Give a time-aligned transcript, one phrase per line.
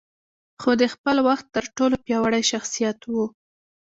[0.61, 3.15] خو د خپل وخت تر ټولو پياوړی شخصيت و.